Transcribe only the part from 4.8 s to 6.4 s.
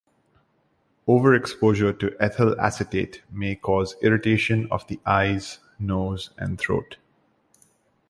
the eyes, nose,